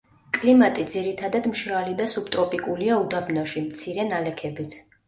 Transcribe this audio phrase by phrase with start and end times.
[0.37, 4.85] კლიმატი ძირითადად მშრალი და სუბტროპიკულია უდაბნოში, მცირე ნალექებით.